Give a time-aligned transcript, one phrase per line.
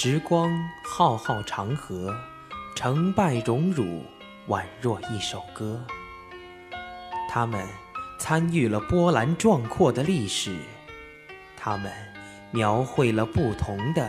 [0.00, 2.16] 时光浩浩长河，
[2.76, 4.04] 成败荣辱
[4.46, 5.84] 宛若一首歌。
[7.28, 7.66] 他们
[8.16, 10.56] 参与了波澜壮阔的历史，
[11.56, 11.92] 他们
[12.52, 14.08] 描绘了不同的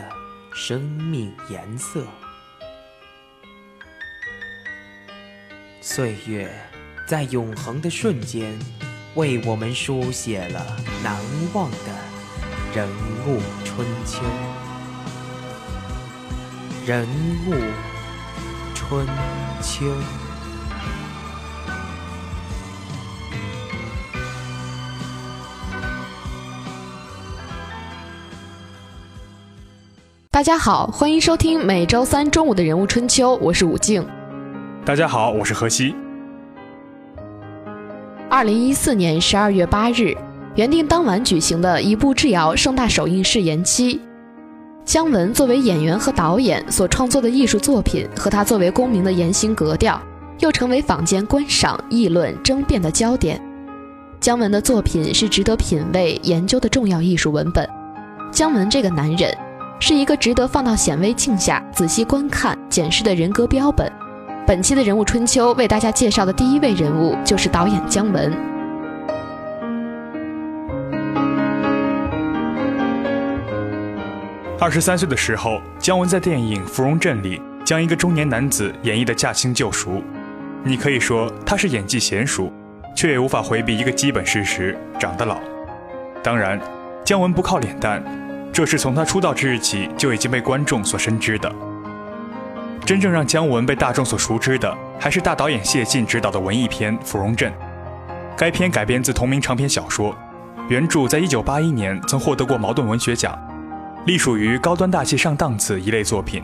[0.54, 2.06] 生命颜色。
[5.80, 6.48] 岁月
[7.04, 8.56] 在永恒的瞬间，
[9.16, 10.64] 为我们书写了
[11.02, 11.20] 难
[11.52, 12.88] 忘的人
[13.26, 14.22] 物春秋。
[16.90, 17.06] 人
[17.46, 17.54] 物
[18.74, 19.06] 春
[19.62, 19.86] 秋。
[30.32, 34.04] 大家好，欢迎收听每周三中午的人物春秋，我是武静。
[34.84, 35.94] 大家好，我是何西。
[38.28, 40.16] 二零一四年十二月八日，
[40.56, 44.00] 原定当晚举行的一步之遥盛大首映式延期。
[44.90, 50.02] 姜文作为演员和导演所创作的艺术作品，和他作为公民的言行格调，
[50.40, 53.40] 又成为坊间观赏、议论、争辩的焦点。
[54.18, 57.64] 姜文的作品是值得品味、研究的重要艺术文本。
[58.32, 59.32] 姜文这个男人，
[59.78, 63.88] 是一个值得放到显微镜下仔细观看、检视的人格标本。
[64.44, 68.36] 本期的人物春秋为大家介绍的第一位人物，就是导演姜文。
[74.60, 80.02] 二十三岁的时候，姜文在电影《芙蓉镇》里将一个中年男子演绎的驾轻就熟。
[80.62, 82.52] 你可以说他是演技娴熟，
[82.94, 85.40] 却也无法回避一个基本事实：长得老。
[86.22, 86.60] 当然，
[87.06, 88.04] 姜文不靠脸蛋，
[88.52, 91.50] 这是从他出道之日起就已经被观众所深知的。
[92.84, 97.50] 真正让姜文被大众所熟知的，还是大导演谢晋执导的文艺片《芙蓉镇》。
[98.36, 100.14] 该片改编自同名长篇小说，
[100.68, 103.34] 原著在一九八一年曾获得过茅盾文学奖。
[104.06, 106.42] 隶属于高端大气上档次一类作品。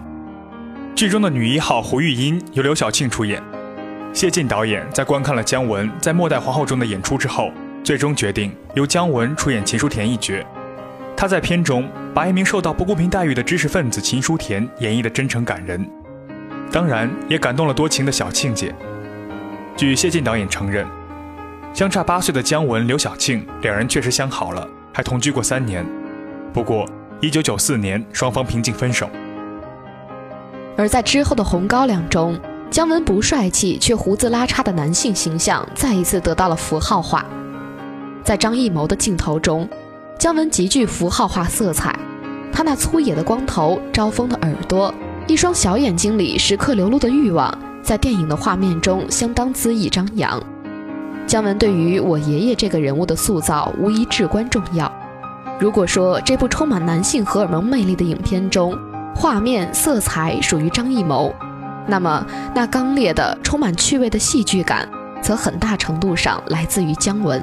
[0.95, 3.43] 剧中的女一号胡玉音由刘晓庆出演。
[4.13, 7.51] 谢晋导演在观看了姜文在《末代皇后》中的演出之后，
[7.83, 10.45] 最终决定由姜文出演秦书田一角。
[11.17, 15.89] 他在片中把一名受到不公平待遇的知识分子秦书田演绎的真诚感人，
[16.71, 18.75] 当然也感动了多情的小庆姐。
[19.79, 20.87] 据谢晋导演承认，
[21.73, 25.87] 相差八岁的姜文、刘晓庆两人确实相好了，还同居过三年。
[26.53, 26.87] 不过。
[27.23, 29.09] 一九九四年，双方平静分手。
[30.77, 32.39] 而在之后的《红高粱》中，
[32.71, 37.25] 姜文不帅气却胡子拉碴的男性形象再一次得到了符号化。
[38.23, 39.67] 在张艺谋的镜头中，
[40.19, 41.99] 姜文极具符号化色彩。
[42.53, 44.93] 他那粗野的光头、招风的耳朵、
[45.27, 50.43] 一双小眼睛里时刻流露的欲望，在电影的画面中相当恣意张扬。
[51.27, 54.93] 姜文对于我爷爷这个人物的塑造，无疑至关重要。
[55.59, 58.77] 如果说这部充满男性荷尔蒙魅力的影片中，
[59.15, 61.35] 画面色彩属于张艺谋，
[61.87, 64.87] 那么那刚烈的、充满趣味的戏剧感，
[65.23, 67.43] 则很大程度上来自于姜文。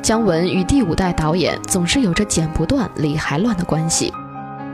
[0.00, 4.10] 姜文与第五代导演总是有着剪不断、理还乱的关系。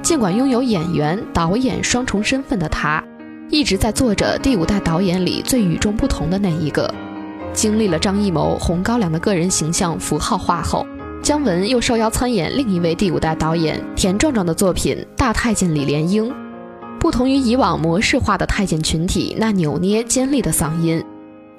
[0.01, 3.03] 尽管拥有演员、导演双重身份的他，
[3.51, 6.93] 一直在做着第五代导演里最与众不同的那一个。
[7.53, 10.87] 经历了张艺谋《红高粱》的个人形象符号化后。
[11.23, 16.29] 姜文又受邀参演另一位第五代导演田壮壮的作品《大太监李莲英》。
[16.99, 21.01] 不同于以往模式化的太监群体那扭捏尖利的嗓音，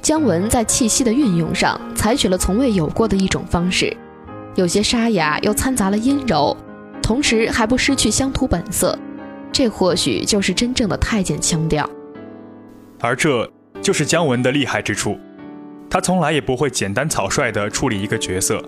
[0.02, 3.96] 姜文在气息的运用上采取了从未有过的一种方式，
[4.56, 6.56] 有些沙哑又掺杂了阴柔，
[7.02, 9.00] 同时还不失去乡土本色。
[9.50, 11.90] 这或许就是真正的太监腔调。
[13.00, 13.50] 而这
[13.82, 15.18] 就是姜文的厉害之处，
[15.90, 18.62] 他从来也不会简单草率地处理一个角色。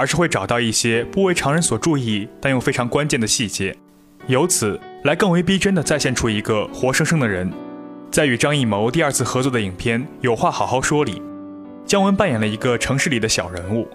[0.00, 3.76] 而是会找到一些不为常人所注意但又非常关键的细节，
[4.28, 7.52] 由此来更为逼真的再现出一个活生生的人。
[8.10, 11.20] 在与张艺谋第二次合作的影片《有话好好说》里，
[11.84, 13.86] 姜文扮演了一个城市里的小人物，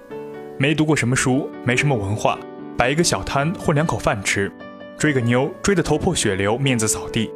[0.59, 2.37] 没读过什么书，没什么文化，
[2.77, 4.51] 摆一个小摊混两口饭吃，
[4.99, 7.31] 追个妞追得头破血流，面子扫地，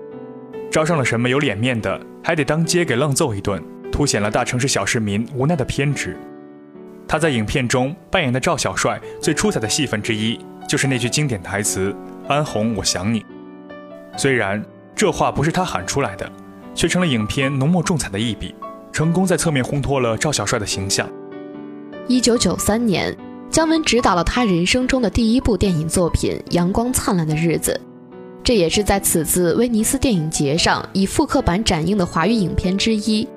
[0.69, 3.59] 招上了什么有脸面的，还得当街给愣揍一顿，
[3.91, 6.15] 凸显了大城市小市民无奈的偏执。
[7.09, 11.91] 他在影片中扮演的赵小帅最出彩的戏份之一，就是那句经典台词
[12.29, 13.25] ：“安红，我想你。”
[14.15, 14.63] 虽然
[14.95, 16.31] 这话不是他喊出来的，
[16.75, 18.53] 却成了影片浓墨重彩的一笔，
[18.91, 21.09] 成功在侧面烘托了赵小帅的形象。
[22.07, 23.17] 一九九三年，
[23.49, 27.81] 姜文执导了他人生中的第一部电影作品《阳光灿烂的日子》，
[28.43, 33.27] 这也是在此次威尼斯电影节上以复刻版展映的华语影片之一。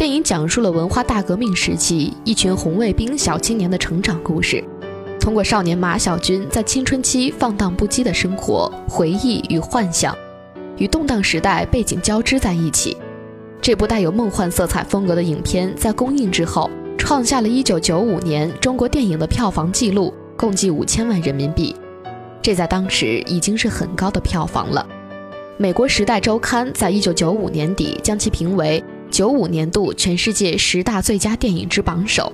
[0.00, 4.64] 电影讲述了文化大革命时期一群红卫兵小青年的成长故事。
[5.20, 10.16] 通过少年马小军在青春期放荡不羁的生活、回忆与幻想，
[10.78, 12.96] 与动荡时代背景交织在一起。
[13.60, 21.76] 这部带有梦幻色彩风格的影片在公映之后，创下了一九九五年中国电影的票房纪录，共计五千万人民币。
[22.40, 24.86] 这在当时已经是很高的票房了。
[25.58, 28.82] 美国《时代周刊》在一九九五年底将其评为
[29.20, 32.32] 九五年度全世界十大最佳电影之榜首。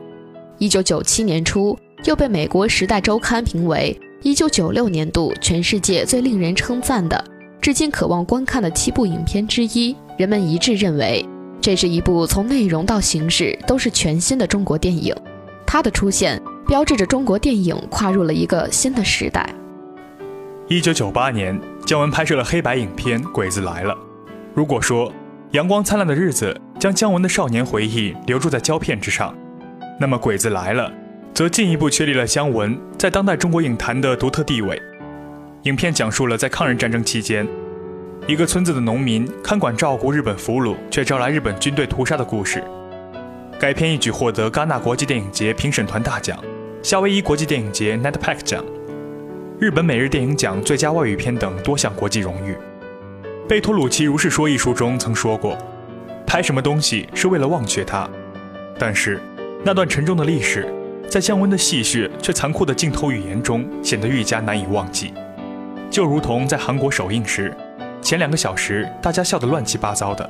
[0.58, 1.76] 一九九七年初。
[2.04, 7.24] 又被美国《时代周刊》评为1996年度全世界最令人称赞的、
[7.60, 9.96] 至今渴望观看的七部影片之一。
[10.16, 11.26] 人们一致认为，
[11.60, 15.12] 这是一部从内容到形式都是全新的中国电影。
[15.66, 19.52] 它的出现标志着中国电影跨入了一个新的时代。
[20.68, 23.92] 1998年，姜文拍摄了黑白影片《鬼子来了》。
[24.54, 25.12] 如果说
[25.50, 29.36] 阳光灿烂的日子将姜文的少年回忆留住在胶片之上，
[29.98, 30.90] 那么《鬼子来了》。
[31.34, 34.80] 则进一步确立了姜文在当代中国影坛的独特地位。
[35.64, 37.46] 影片讲述了在抗日战争期间，
[38.26, 42.64] 一个村子的农民看管照顾日本俘虏，却招来日本军队屠杀的故事。
[43.60, 46.42] 该片一举获得戛纳国际电影节评审团大奖、
[46.82, 48.64] 夏威夷国际电影节 Netpack 奖、
[49.60, 52.56] 日本每日电影奖最佳外语片等多项国际荣誉。
[53.46, 55.58] 贝托鲁奇如是说一书中曾说过
[56.36, 58.06] ：“拍什么东西是为了忘却它，
[58.78, 59.18] 但是
[59.64, 60.70] 那段沉重的历史。”
[61.08, 65.14] 在姜文的戏谑却残酷的镜头语言中，显得愈加难以忘记。
[65.90, 67.56] 就如同在韩国首映时，
[68.02, 70.28] 前两个小时大家笑得乱七八糟的，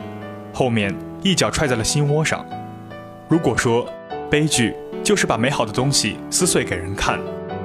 [0.55, 0.94] 后面
[1.25, 2.47] 一脚踹在了心窝上。
[3.26, 3.85] 如果说
[4.31, 7.19] 悲剧就是把美好的东西撕碎给人看，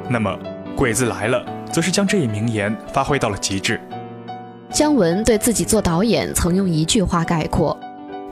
[0.10, 0.32] 那么
[0.76, 3.80] 《鬼子来了》则是将这一名言发挥到了极致。
[4.72, 7.80] 姜文对自己做导演曾用一句话概括：“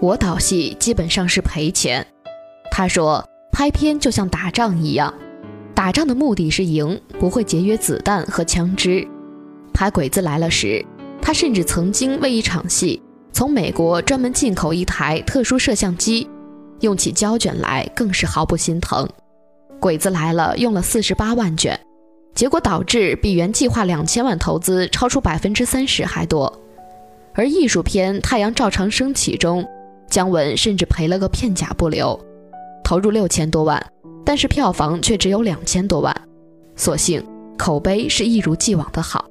[0.02, 2.06] 我导戏基本上是赔钱。”
[2.72, 3.24] 他说。
[3.52, 5.14] 拍片就像打仗一样，
[5.76, 9.06] 打仗的目的是赢，不会节约子弹和枪支。
[9.74, 10.86] 拍《鬼子来了》时，
[11.22, 13.02] 他甚至曾经为一场戏
[13.34, 16.30] 从美国专门进口一台特殊摄像机，
[16.80, 19.06] 用起胶卷来更是毫不心疼。
[19.82, 21.78] 《鬼子来了》用了四十八万卷，
[22.34, 26.62] 结果导致比原计划两千万投资超出百分之三十还多。
[27.34, 29.68] 而艺术片《太阳照常升起》中，
[30.10, 32.20] 姜文甚至赔了个片甲不留。
[32.84, 33.80] 投入六千多万，
[34.26, 36.16] 但是票房却只有两千多万，
[36.76, 37.24] 所幸
[37.58, 39.26] 口碑是一如既往的好，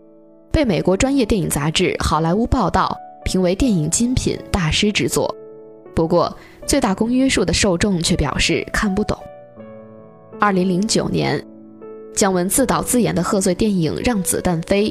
[0.52, 5.34] 被美国专业电影杂志《好莱坞报道》评为电影精品大师之作。
[5.94, 6.32] 不过，
[6.64, 9.18] 最大公约数的受众却表示看不懂。
[10.38, 11.44] 二零零九年，
[12.14, 14.90] 姜文自导自演的贺岁电影《让子弹飞》，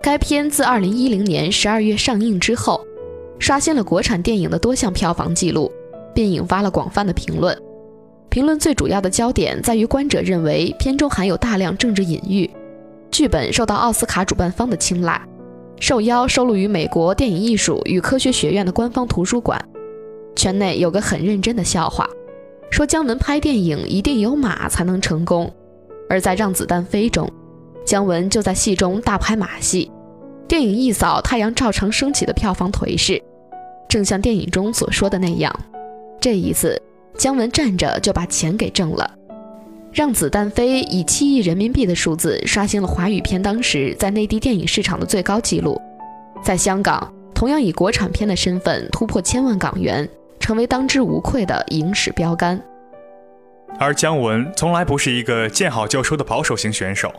[0.00, 2.80] 该片自二零一零年十二月上映之后，
[3.44, 5.70] 刷新了国产电影的多项票房纪录，
[6.14, 7.54] 并引发了广泛的评论。
[8.30, 12.50] 评论最主要的焦点在于，观者认为片中含有大量政治隐喻，
[13.10, 15.20] 剧本受到奥斯卡主办方的青睐，
[15.78, 19.62] 受邀收录于美国电影艺术与科学学院的官方图书馆。
[20.34, 22.08] 圈内有个很认真的笑话，
[22.70, 25.52] 说姜文拍电影一定有马才能成功，
[26.08, 27.30] 而在《让子弹飞》中，
[27.84, 29.92] 姜文就在戏中大拍马戏，
[30.48, 33.22] 电影一扫太阳照常升起的票房颓势，
[33.94, 35.54] 正像电影中所说的那样，
[36.20, 36.82] 这一次。
[37.16, 39.08] 姜文站着就把钱给挣了，
[39.92, 45.80] 让子弹飞以七亿人民币的数字刷新了华语片当时在内地电影市场的最高纪录，
[46.42, 50.08] 在香港同样以国产片的身份突破千万港元，
[50.40, 52.60] 成为当之无愧的影史标杆。
[53.78, 57.12] 而姜文从来不是一个见好就收的保守型选手。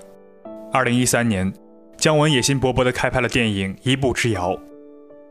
[0.74, 1.53] 二零一三年，
[1.96, 4.51] 姜文野心勃勃地开拍了电影《一步之遥》，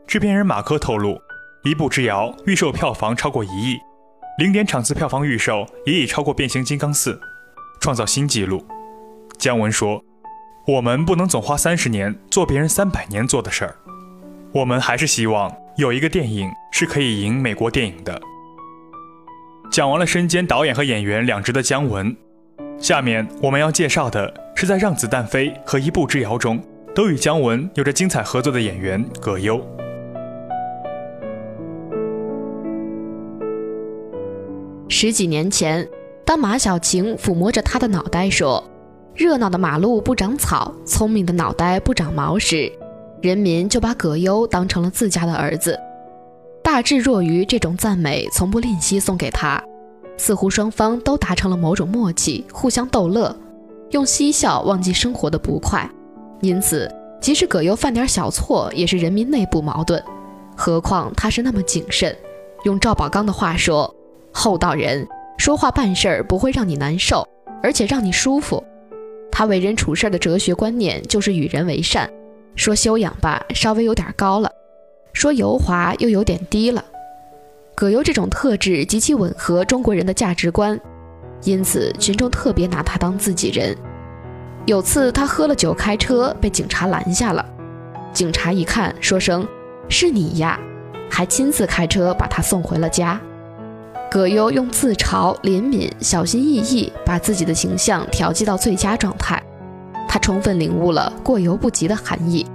[0.07, 1.11] 制片人马科透露，
[1.65, 3.79] 《一步之遥》预售票房超过一亿。
[4.37, 7.13] 零点场次票房预售也已超过《变形金刚四》，
[7.81, 8.63] 创造新纪录。
[9.39, 9.99] 姜文说
[10.67, 13.75] ：“我们不能总花三十年做别人三百年做的事儿，
[14.51, 18.21] 我们还是希望有一个电影是可以赢美国电影的。”
[19.71, 22.15] 讲完了身兼导演和演员两职的姜文，
[22.77, 29.74] 下面我们要介绍的是在《让子弹飞》和《一步之遥》中都与姜文有着精彩合作的演员葛优。
[34.87, 35.87] 十几年前，
[36.23, 38.63] 当马小晴抚摸着他的脑袋说
[39.15, 42.71] ：“热闹的马路不长草，聪明的脑袋不长毛”时，
[43.19, 45.79] 人民就把葛优当成了自家的儿子。
[46.63, 49.61] 大智若愚这种赞美从不吝惜送给他，
[50.17, 53.35] 似乎双方都达成了某种默契，互相逗乐，
[53.89, 55.89] 用嬉笑忘记生活的不快。
[56.41, 60.01] 因此，即使葛优犯点小错，也是人民内部矛盾。
[60.55, 62.15] 何况他是那么谨慎，
[62.65, 63.94] 用赵宝刚的话说。
[64.37, 67.25] 厚道人说话办事儿不会让你难受，
[67.63, 68.61] 而且让你舒服。
[69.31, 72.09] 他为人处事的哲学观念就是与人为善，
[72.57, 74.49] 说修养吧，稍微有点高了；
[75.13, 76.83] 说油滑又有点低了。
[77.73, 80.77] 葛优这种特质极其吻合中国人的价值观，
[81.43, 83.73] 因此群众特别拿他当自己人。
[84.65, 87.45] 有次他喝了酒开车，被警察拦下了。
[88.11, 89.47] 警察一看，说声
[89.87, 90.59] “是你呀”，
[91.09, 93.19] 还亲自开车把他送回了家。
[94.09, 99.41] 葛优用自嘲、怜悯、小心翼翼，把自己的形象调剂到最佳状态。
[100.07, 102.45] 他充分领悟了“过犹不及”的含义，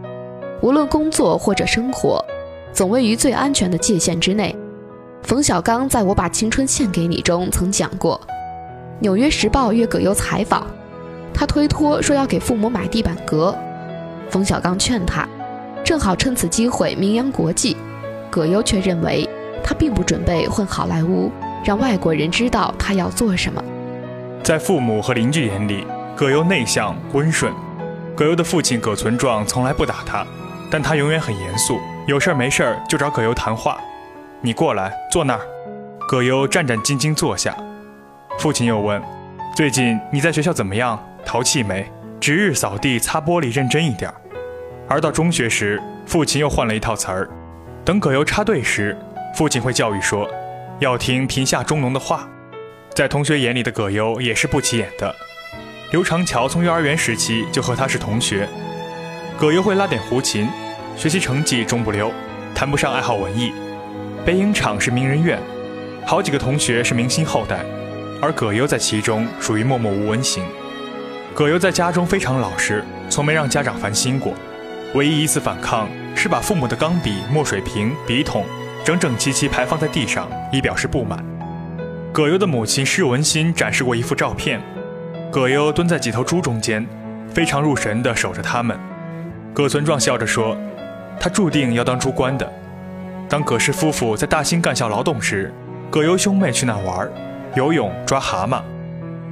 [0.62, 2.24] 无论工作或者生活，
[2.72, 4.56] 总位于最安全的界限之内。
[5.22, 8.18] 冯小刚在我把青春献给你中曾讲过，
[9.00, 10.66] 《纽约时报》约葛优采访，
[11.34, 13.54] 他推脱说要给父母买地板革，
[14.30, 15.28] 冯小刚劝他，
[15.84, 17.76] 正好趁此机会名扬国际，
[18.30, 19.28] 葛优却认为
[19.70, 21.30] 他并不准备混好莱坞。
[21.64, 23.62] 让外国人知道他要做什么。
[24.42, 25.86] 在父母和邻居眼里，
[26.16, 27.52] 葛优内向温顺。
[28.16, 30.26] 葛优的父亲葛存壮从来不打他，
[30.70, 33.78] 但他永远很严肃，有事儿没事儿就找葛优谈话。
[34.40, 35.40] 你过来坐那儿。
[36.08, 37.56] 葛优战战兢兢坐下。
[38.40, 39.00] 父亲又问
[39.54, 41.00] ：“最近你在学校怎么样？
[41.24, 41.88] 淘气没？
[42.18, 44.12] 值日扫地擦玻璃认真一点。”
[44.88, 47.30] 而到中学时，父亲又换了一套词儿。
[47.84, 48.96] 等葛优插队时，
[49.34, 50.28] 父亲会教育说。
[50.80, 52.26] 要听贫下中农的话，
[52.94, 55.14] 在同学眼里的葛优也是不起眼的。
[55.90, 58.48] 刘长桥从幼儿园时期就和他是同学。
[59.38, 60.48] 葛优会拉点胡琴，
[60.96, 62.10] 学习成绩中不溜，
[62.54, 63.52] 谈不上爱好文艺。
[64.24, 65.38] 北影厂是名人院，
[66.06, 67.62] 好几个同学是明星后代，
[68.22, 70.42] 而葛优在其中属于默默无闻型。
[71.34, 74.32] 葛优在家中非常老实，从没让家长烦心过。
[74.94, 78.46] 唯一一次反抗是把父母的钢笔、墨水瓶、笔筒。
[78.84, 81.24] 整整齐齐排放在地上，以表示不满。
[82.12, 84.60] 葛优的母亲施文心展示过一幅照片，
[85.30, 86.84] 葛优蹲在几头猪中间，
[87.28, 88.76] 非常入神地守着它们。
[89.54, 90.56] 葛存壮笑着说
[91.20, 92.52] ：“他注定要当猪官的。”
[93.28, 95.52] 当葛氏夫妇在大兴干校劳动时，
[95.88, 97.08] 葛优兄妹去那玩，
[97.54, 98.60] 游泳、抓蛤蟆，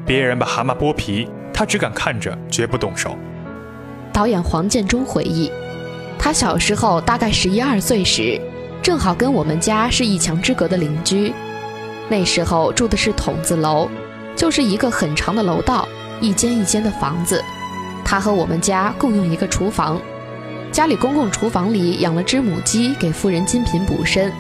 [0.07, 3.17] 别人把蛤蟆剥皮，他只敢看着，绝不动手。
[4.13, 5.51] 导演黄建中回忆，
[6.17, 8.41] 他小时候大概十一二岁时。
[8.83, 11.33] 正好跟我们家是一墙之隔的邻居，
[12.09, 13.89] 那时候住的是筒子楼，
[14.35, 15.87] 就是一个很长的楼道，
[16.21, 17.43] 一间一间的房子。
[18.05, 20.01] 他和我们家共用一个厨房，
[20.73, 24.33] 家里公共厨房里养了只母鸡，给夫人金品补身。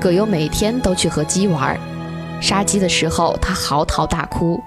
[0.00, 1.78] 葛优每天都去和鸡玩，
[2.40, 4.60] 杀鸡的时候他嚎啕大哭。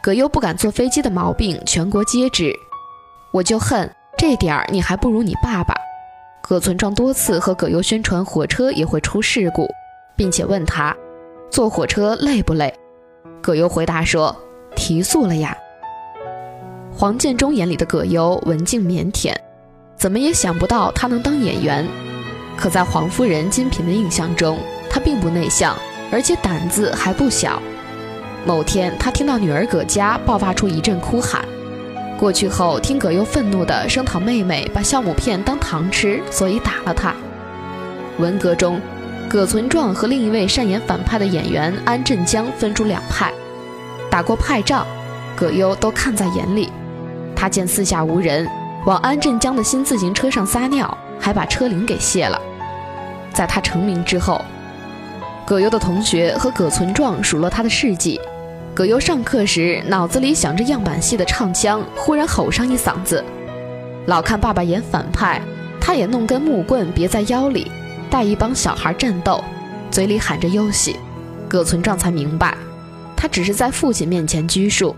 [0.00, 2.52] 葛优不敢坐飞机的毛病全国皆知，
[3.32, 5.74] 我就恨这点儿你还不如你爸爸。
[6.46, 9.66] 葛存壮多次和葛优宣传火车也会出事故，
[10.14, 10.94] 并且问他
[11.50, 12.70] 坐火车累不累。
[13.40, 14.36] 葛优回答说
[14.76, 15.56] ：“提速了呀。”
[16.94, 19.34] 黄建中眼里的葛优文静腼腆，
[19.96, 21.88] 怎么也想不到他能当演员。
[22.58, 24.58] 可在黄夫人金萍的印象中，
[24.90, 25.74] 他并不内向，
[26.12, 27.58] 而且胆子还不小。
[28.44, 31.42] 某天，他听到女儿葛佳爆发出一阵哭喊。
[32.24, 37.14] 过去后，听葛优愤怒地声讨妹妹把酵母片当糖吃，所以打了她。
[38.16, 38.80] 文革中，
[39.28, 43.30] 葛存壮和另一位擅演反派的演员安振江分出两派，
[44.10, 44.86] 打过派仗，
[45.36, 46.72] 葛优都看在眼里。
[47.36, 48.48] 他见四下无人，
[48.86, 52.40] 往安振江的新自行车上撒尿，还把车铃给卸了。
[53.34, 54.40] 在他成名之后，
[55.44, 58.18] 葛优的同学和葛存壮数落他的事迹。
[58.74, 63.24] 葛优上课时，脑子里想着样板戏的唱腔，忽然吼上一嗓子。
[64.06, 65.40] 老看爸爸演反派，
[65.80, 67.70] 他也弄根木棍别在腰里，
[68.10, 69.42] 带一帮小孩战斗，
[69.92, 70.96] 嘴里喊着优喜。
[71.48, 72.52] 葛存壮才明白，
[73.16, 74.96] 他只是在父亲面前拘束。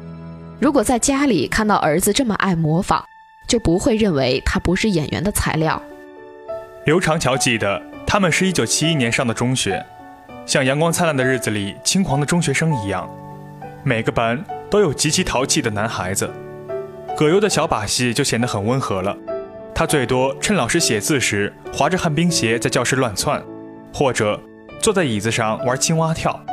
[0.58, 3.04] 如果在家里看到儿子这么爱模仿，
[3.46, 5.82] 就不会认为他不是演员的材料。
[6.86, 9.84] 刘长桥记得，他们是一九七一年上的中学，
[10.46, 13.06] 像《阳光灿烂的日子》里轻狂的中学生一样。
[13.88, 16.28] 每个班都有极其淘气的男孩子，
[17.16, 19.16] 葛优的小把戏就显得很温和了。
[19.72, 23.40] 他最多趁老师写字时，滑着旱冰鞋在教室乱窜，
[23.94, 24.40] 或者
[24.80, 26.44] 坐在椅子上玩青蛙跳，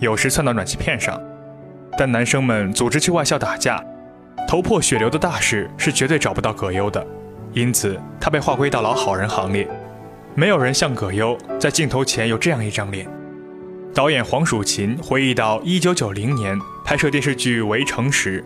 [0.00, 1.18] 有时窜到暖气片上。
[1.96, 3.82] 但男生们组织去外校打架，
[4.46, 7.02] 头破血流的大事是绝对找不到葛优的，
[7.54, 9.66] 因此他被划归到老好人行列。
[10.34, 13.08] 没有人像葛优在镜头前有这样一张脸。
[13.94, 18.44] 导演黄蜀芹回忆到，一九九零年拍摄电视剧《围城》时，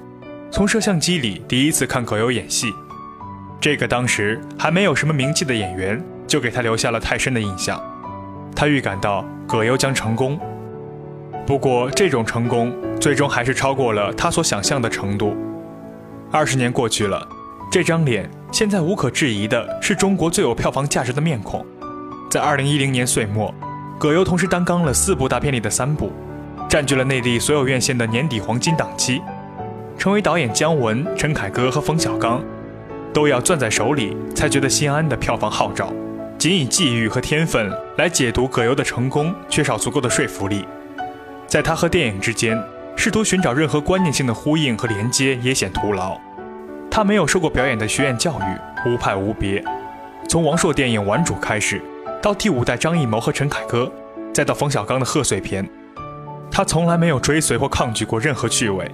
[0.51, 2.73] 从摄像机里第一次看葛优演戏，
[3.61, 7.81] 这个当时还没有什么名气的演员，就给他留下了太深的印象。
[8.55, 10.39] 他预感到葛优将成功，
[11.47, 15.35] 不过这种成功最终还是超过了他所想象的程度。
[16.31, 17.27] 二十年过去了，
[17.71, 21.65] 这张脸现在无可置疑的是中国最有票房价值的面孔。
[22.31, 23.53] 在二零一零年岁末，
[23.99, 26.13] 葛优同时担纲了四部大片里的三部，
[26.69, 29.23] 占据了内地所有院线的年底黄金档期，
[29.97, 32.43] 成为导演姜文、陈凯歌和冯小刚
[33.13, 35.93] 都要攥在手里才觉得心安的票房号召。
[36.39, 40.67] 仅以际遇和天分来解读葛优的成功，缺少足够的说服力。
[41.47, 42.61] 在他和电影之间，
[42.95, 46.21] 试图寻找任何观念性的呼应和连接也显徒劳。
[46.91, 49.65] 他没有受过表演的学院教育，无派无别。
[50.29, 51.81] 从王朔电影《顽主》开始，
[52.21, 53.91] 到第五代张艺谋和陈凯歌，
[54.35, 55.67] 再到冯小刚的贺岁片，
[56.57, 58.91] 他从来没有追随或抗拒过任何趣味。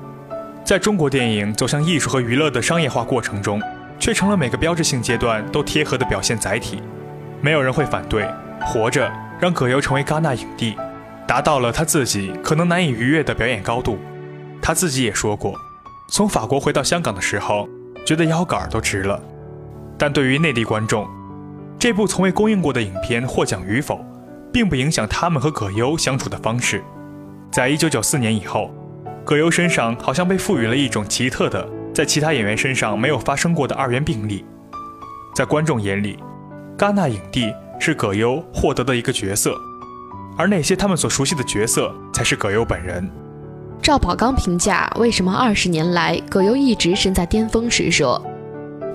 [0.65, 3.63] 在中国电影走向艺术和娱乐的商业化过程中，
[4.01, 6.83] 却成了每个标志性阶段都贴合的表现载体。
[7.41, 8.29] 没有人会反对，
[8.63, 10.77] 活着让葛优成为戛纳影帝，
[11.25, 13.97] 达到了他自己可能难以逾越的表演高度。
[14.61, 15.55] 他自己也说过，
[16.09, 17.69] 从法国回到香港的时候，
[18.05, 19.23] 觉得腰杆都直了。
[19.97, 21.07] 但对于内地观众，
[21.79, 24.05] 这部从未公映过的影片获奖与否，
[24.53, 26.83] 并不影响他们和葛优相处的方式。
[27.53, 28.71] 在一九九四年以后，
[29.27, 34.43] 葛优身上好像被赋予了一种奇特的，在其他演员身上没有发生过的二元病例，
[35.37, 36.19] 在观众眼里。
[36.79, 39.55] 戛纳影帝是葛优获得的一个角色，
[40.39, 43.07] 而那些他们所熟悉的角色才是葛优本人。
[43.83, 48.21] 赵宝刚评价为什么二十年来葛优一直身在巅峰时说：“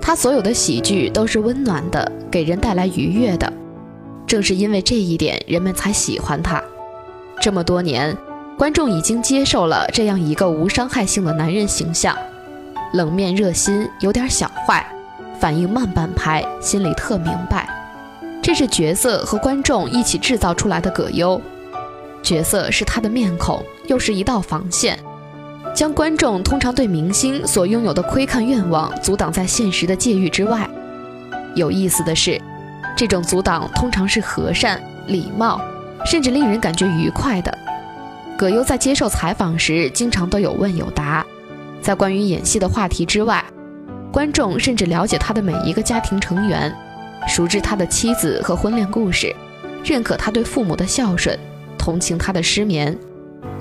[0.01, 3.53] 他所有的喜剧都是温暖的，给人带来愉悦的。
[4.25, 6.61] 正是因为这一点，人们才喜欢他。
[7.39, 8.17] 这么多年，
[8.57, 12.17] 观众已经接受了这样一个无伤害性的男人形象，
[12.93, 14.83] 冷面热心，有点小坏，
[15.39, 17.69] 反应慢半拍，心里特明白。”
[18.41, 21.39] 这是角色和观众一起制造出来的葛优，
[22.23, 24.97] 角色是他的面孔，又是一道防线，
[25.71, 30.67] 将观众通常对明星所拥有的窥看愿望阻挡在现实的界域之外。
[31.53, 32.41] 有意思的是，
[32.95, 35.61] 这种阻挡通常是和善、礼貌，
[36.07, 37.55] 甚至令人感觉愉快的。
[38.37, 41.25] 葛优在接受采访时，经常都有问有答，
[41.81, 43.43] 在关于演戏的话题之外，
[44.11, 46.71] 观众甚至了解他的每一个家庭成员。
[47.27, 49.35] 熟知他的妻子和婚恋故事，
[49.83, 51.37] 认可他对父母的孝顺，
[51.79, 52.95] 同情他的失眠，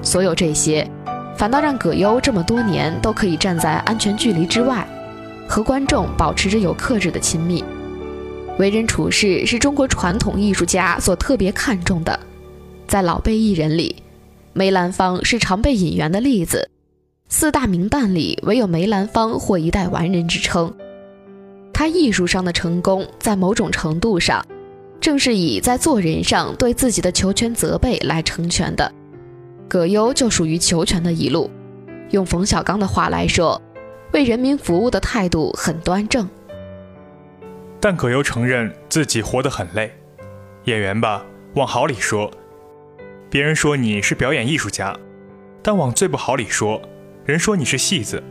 [0.03, 0.87] 所有这些，
[1.39, 4.87] 反倒让葛优这么多年都可以站在安全距离之外，
[5.49, 7.65] 和观众保持着有克制的亲密。
[8.59, 12.21] 为人处事是中国传统艺术家所特别看重的，
[12.87, 13.97] 在老辈艺人里，
[14.57, 16.71] 梅兰芳是常被引援的例子，
[17.29, 20.75] 四大名旦里唯有梅兰芳获一代完人之称。
[21.75, 24.43] 他艺术上的成功，在某种程度上，
[24.99, 28.91] 正是以在做人上对自己的求全责备来成全的。
[29.69, 31.51] 葛优就属于求全的一路。
[32.13, 33.61] 用冯小刚的话来说，
[34.15, 36.27] 为人民服务的态度很端正。
[37.79, 39.93] 但葛优承认自己活得很累。
[40.65, 41.23] 演员吧，
[41.57, 42.31] 往好里说，
[43.29, 44.95] 别人说你是表演艺术家；
[45.61, 46.81] 但往最不好里说，
[47.25, 48.23] 人说你是戏子。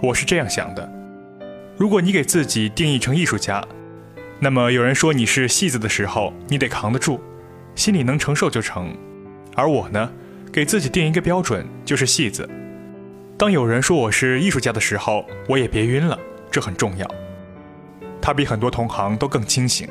[0.00, 0.88] 我是这样想的。
[1.76, 3.66] 如果你给自己定义成艺术家，
[4.38, 7.20] 那么有人说你是戏子的时候，你得扛得住，
[7.74, 8.96] 心里能承受就成。
[9.56, 10.10] 而我呢，
[10.52, 12.48] 给自己定一个标准，就是戏子。
[13.36, 16.16] 当有人说我是艺术家的时候，我也别晕了，
[16.52, 17.06] 这很重要。
[18.22, 19.88] 他比很多同行都更清醒。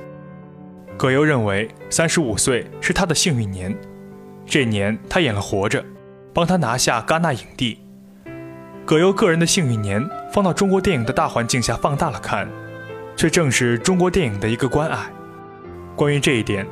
[0.97, 3.75] 葛优认为三十五岁是他的幸运年，
[4.49, 5.79] 这年他演了《活着》，
[6.33, 7.79] 帮他拿下戛纳影帝。
[8.83, 12.49] 葛优个人的幸运年，放到中国电影的大环境下放大了看，
[13.15, 15.05] 却正是中国电影的一个关爱。
[15.95, 16.65] 关于这一点，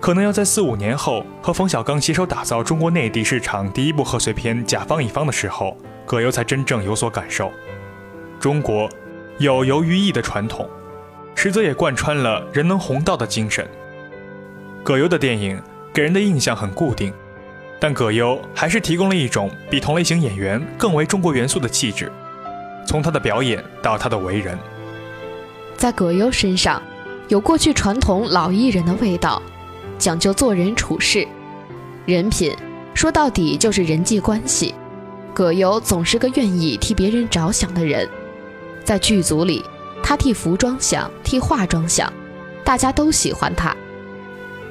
[0.00, 7.52] 可能要在四五年后和冯小刚携手打造中国内地市场第一部贺岁片《甲方乙方》的时候，葛优才真正有所感受。
[8.40, 8.88] 中国
[9.36, 10.66] 有游于艺的传统，
[11.34, 13.68] 实则也贯穿了人能红道的精神。
[14.82, 15.60] 葛优的电影
[15.98, 17.12] 给人的印象很固定。
[17.80, 22.08] 但葛优还是提供了一种比同类型演员更为中国元素的气质，
[22.86, 24.56] 从他的表演到他的为人，
[25.76, 26.80] 在葛优身上，
[27.26, 29.42] 有过去传统老艺人的味道，
[29.98, 31.26] 讲究做人处事，
[32.06, 32.54] 人品
[32.94, 34.72] 说到底就是人际关系。
[35.34, 38.08] 葛优总是个愿意替别人着想的人，
[38.84, 39.64] 在剧组里，
[40.00, 42.12] 他替服装想，替化妆想，
[42.62, 43.76] 大家都喜欢他。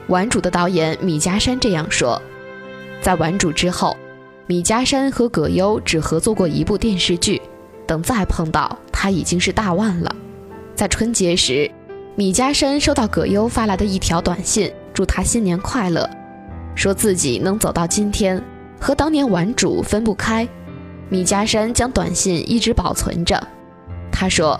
[0.07, 2.21] 顽主的导演米家山这样说。
[3.01, 3.95] 在《顽主》之后，
[4.45, 7.41] 米家山和葛优只合作过一部电视剧，
[7.85, 10.15] 等再碰到他已经是大腕了。
[10.75, 11.69] 在春节时，
[12.15, 16.09] 米家山收到葛优发来的一条短信，祝他新年快乐，
[16.73, 18.41] 说自己能走到今天，
[18.79, 20.47] 和当年《顽主》分不开。
[21.09, 23.41] 米家山将短信一直保存着，
[24.11, 24.59] 他说：“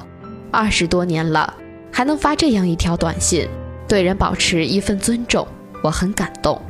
[0.52, 1.54] 二十多年了，
[1.92, 3.48] 还能发这样一条短信，
[3.88, 5.48] 对人保持一份尊重，
[5.82, 6.62] 我很感动。”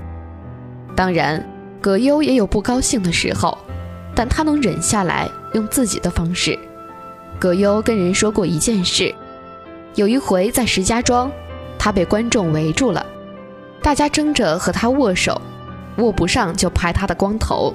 [0.96, 1.48] 当然，
[1.82, 3.58] 葛优也有不高兴的时候，
[4.16, 6.58] 但他能忍下来，用自己的方式。
[7.40, 9.14] 葛优跟人说过一件事：
[9.96, 11.32] 有一回在石家庄，
[11.78, 13.06] 他被观众围住了，
[13.82, 15.40] 大家争着和他握手，
[15.98, 17.74] 握不上就拍他的光头，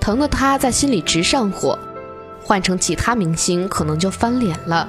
[0.00, 1.78] 疼得他在心里直上火。
[2.42, 4.88] 换成其他明星，可能就翻脸了。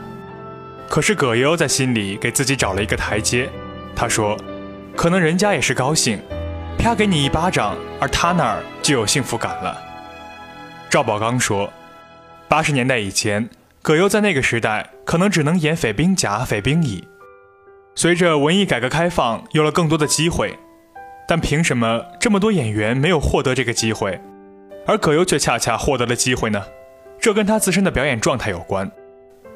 [0.90, 3.50] 可是葛优在心里给自己找了一个台阶。
[4.00, 4.38] 他说
[4.96, 6.22] ：“可能人家也是高兴，
[6.78, 9.76] 啪给你一巴掌，而他那儿就有幸福感了。”
[10.88, 11.74] 赵宝刚说
[12.48, 13.50] ：“八十年代以前，
[13.82, 17.08] 葛优在那个时代可能只能演匪兵甲、匪兵乙。
[17.96, 20.56] 随着文艺改革开放，有了更多的机会，
[21.28, 24.22] 但凭什么这么多演员没有获得这个机会，
[24.86, 26.64] 而葛优却恰恰获得了机会呢？”
[27.20, 28.92] 这跟他自身的表演状态有关。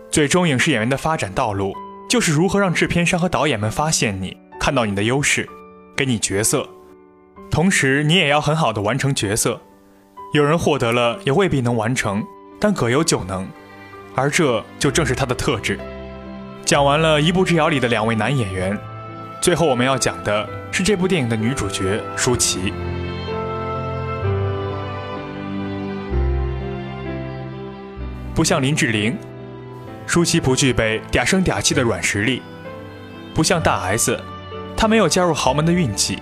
[0.09, 1.75] 最终，影视演员的发展道路
[2.11, 5.47] 就是如何让制片商和导演们发现你，看到你的优势，
[5.95, 6.67] 给你角色。
[7.49, 9.61] 同时，你也要很好的完成角色。
[10.33, 12.21] 有人获得了，也未必能完成，
[12.59, 13.47] 但葛优就能，
[14.13, 15.79] 而这就正是他的特质。
[16.65, 18.77] 讲完了《一步之遥》里的两位男演员，
[19.39, 22.73] 最后我们要讲的是这部电影的女主角舒淇。
[28.35, 29.17] 不像林志玲，
[30.05, 32.41] 舒淇不具备嗲声嗲气的软实力；
[33.33, 34.19] 不像大 S，
[34.75, 36.19] 她没有加入豪门的运气。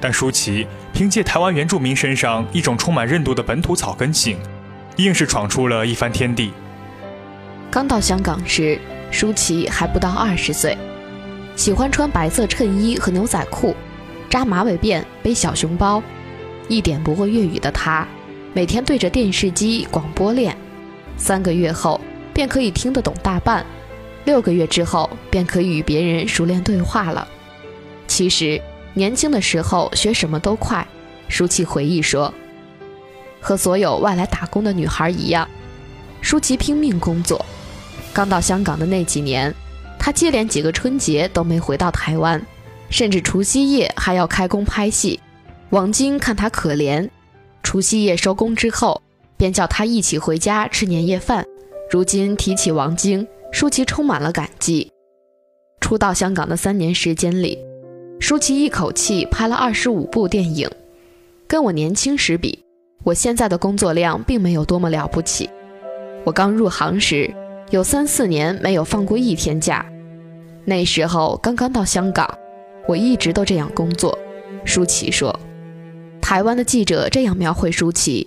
[0.00, 4.36] 但舒淇凭借台湾原住民身上一种充满韧度的本土草根性，
[4.96, 6.52] 硬是闯出了一番天地。
[7.70, 8.80] 刚到香港时，
[9.12, 10.76] 舒淇还不到二十岁，
[11.54, 13.76] 喜欢穿白色衬衣和牛仔裤，
[14.28, 16.02] 扎马尾辫，背小熊包，
[16.66, 18.04] 一点不会粤语的她，
[18.52, 20.56] 每天对着电视机广播练。
[21.16, 22.00] 三个月后
[22.42, 23.64] 便可以听得懂大半，
[24.24, 27.28] 六个月之后便可以与别人熟练对话了。
[28.08, 28.60] 其实
[28.94, 30.84] 年轻的时候学什么都快。
[31.28, 32.34] 舒淇回忆说
[33.40, 35.48] ：“和所有外来打工的女孩一样，
[36.20, 37.46] 舒淇拼命工作。
[38.12, 39.54] 刚到香港的那几年，
[39.96, 42.44] 她接连几个春节都没回到台湾，
[42.90, 45.20] 甚至除夕夜还要开工拍戏。
[45.70, 47.08] 王晶看她可怜，
[47.62, 49.00] 除夕夜收工之后。”
[49.38, 51.44] 便叫她一起回家吃年夜饭。
[51.92, 54.90] 如今提起王晶，舒淇充满了感激。
[55.78, 57.58] 初到香港的三年时间里，
[58.18, 60.66] 舒淇一口气拍了二十五部电影。
[61.46, 62.64] 跟我年轻时比，
[63.04, 65.50] 我现在的工作量并没有多么了不起。
[66.24, 67.30] 我刚入行时，
[67.68, 69.84] 有三四年没有放过一天假。
[70.64, 72.26] 那时候刚刚到香港，
[72.88, 74.18] 我一直都这样工作。
[74.64, 75.38] 舒淇说，
[76.22, 78.26] 台湾的记者这样描绘舒淇。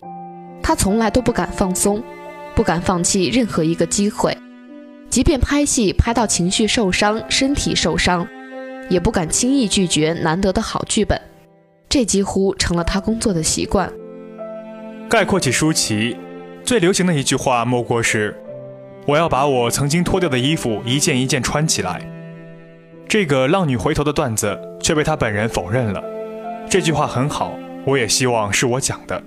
[0.61, 2.03] 他从来都不敢放松，
[2.55, 4.35] 不敢放弃任何一个机会，
[5.09, 8.25] 即便拍戏拍到情绪受伤、身体受伤，
[8.89, 11.19] 也不敢轻易拒绝难得的好剧本。
[11.89, 13.91] 这几乎成了他工作的习惯。
[15.09, 16.15] 概括起舒淇，
[16.63, 18.35] 最流行的一句话莫过是
[19.05, 22.01] ：“我要把我曾经脱掉的衣服一件一件穿起来。”
[23.07, 26.03] 这个浪女回头的段子却被她本人否认了。
[26.69, 27.53] 这句话很好，
[27.85, 29.21] 我也希望是我讲的。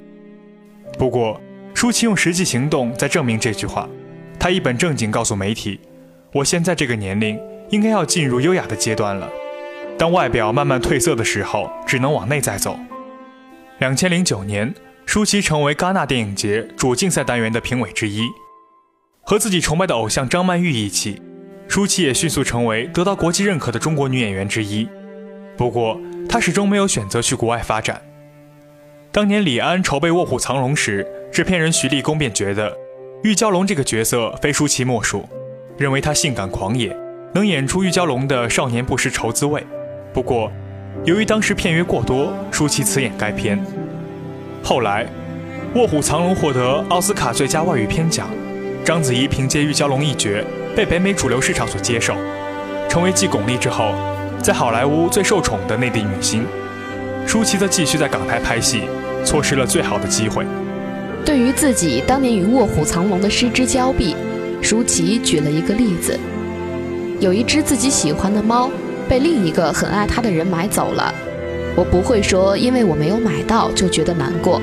[0.98, 1.40] 不过，
[1.78, 3.88] 舒淇用实际行动在证明这句话。
[4.36, 5.78] 她一本正经告诉媒体
[6.34, 7.38] ：“我现在这个年龄，
[7.70, 9.30] 应该要进入优雅的阶段了。
[9.96, 12.76] 当外表慢慢褪色的时候，只能往内在走。”
[13.78, 14.74] 两千零九年，
[15.06, 18.26] 舒淇成为戛纳电影节主竞赛单元的评委之一。
[19.22, 21.22] 和自己崇拜的偶像张曼玉一起，
[21.68, 24.88] 舒淇也迅速成为得到国际认可的中国女演员之一。
[25.56, 28.02] 不过，她始终没有选择去国外发展。
[29.12, 32.76] 当年李安筹备《卧虎藏龙》时，制片人徐立功便觉得
[33.22, 35.28] 玉娇龙这个角色非舒淇莫属，
[35.76, 36.96] 认为她性感狂野，
[37.34, 39.64] 能演出玉娇龙的少年不识愁滋味。
[40.12, 40.50] 不过，
[41.04, 43.62] 由于当时片约过多，舒淇辞演该片。
[44.64, 45.04] 后来，
[45.78, 48.28] 《卧虎藏龙》获得奥斯卡最佳外语片奖，
[48.84, 50.42] 章子怡凭借玉娇龙一角
[50.74, 52.14] 被北美主流市场所接受，
[52.88, 53.94] 成为继巩俐之后，
[54.42, 56.44] 在好莱坞最受宠的内地女星。
[57.26, 58.82] 舒淇则继续在港台拍戏，
[59.24, 60.44] 错失了最好的机会。
[61.28, 64.16] 对于自己当年与卧虎藏龙的失之交臂，
[64.62, 66.18] 舒淇举了一个例子：
[67.20, 68.70] 有一只自己喜欢的猫，
[69.06, 71.12] 被另一个很爱它的人买走了。
[71.76, 74.58] 我不会说因为我没有买到就觉得难过，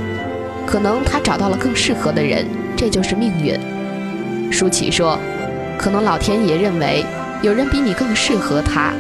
[0.65, 4.51] 可能他找到了更适合的人，这就是命运。
[4.51, 5.19] 舒淇说
[5.77, 7.05] ：“可能老天爷认为
[7.43, 8.91] 有人比你更适合他，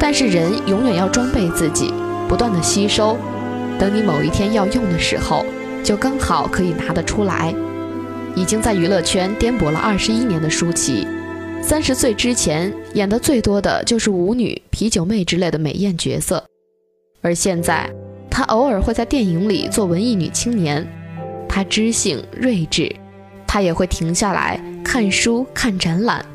[0.00, 1.92] 但是人永远要装备自己。”
[2.26, 3.18] 不断的吸收，
[3.78, 5.44] 等你某一天要用的时候，
[5.84, 7.54] 就刚好可以拿得出来。
[8.34, 11.06] 已经在娱乐圈颠簸了二十一年的舒淇，
[11.62, 16.44] 三十岁之前演的最多的就是舞女、啤酒妹之类的美艳角色，
[17.22, 17.88] 而现在，
[18.28, 20.84] 她偶尔会在电影里做文艺女青年。
[21.48, 22.92] 她知性睿智，
[23.46, 26.26] 她也会停下来看书、看展览。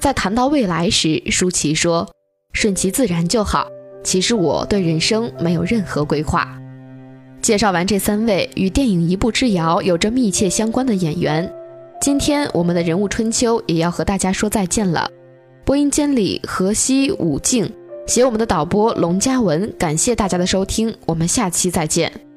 [0.00, 2.10] 在谈到未来时，舒淇说
[2.54, 3.68] ：“顺其自然就好。
[4.02, 6.52] 其实我对人生没有任何规划。”
[7.42, 11.50] 介绍完这三位与电影《一步之遥》有着密切相关的演员。
[12.00, 15.10] 今天我们的人物春秋也要和大家说再见了。
[15.64, 17.70] 播音间里河西、武静，
[18.06, 22.29] 写我们的导播龙嘉文，感谢大家的收听，我们下期再见。